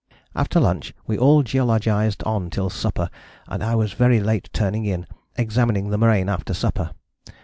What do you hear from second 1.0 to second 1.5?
we all